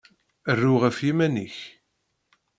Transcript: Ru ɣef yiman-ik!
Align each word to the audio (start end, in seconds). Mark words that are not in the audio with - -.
Ru 0.59 0.73
ɣef 0.81 0.97
yiman-ik! 1.05 1.57